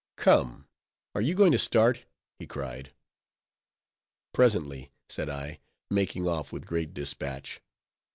[0.17, 0.65] "Come,
[1.13, 2.05] are you going to start?"
[2.39, 2.91] he cried.
[4.33, 5.59] "Presently," said I,
[5.91, 7.61] making off with great dispatch.